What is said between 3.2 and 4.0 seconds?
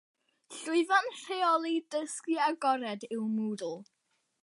Moodle.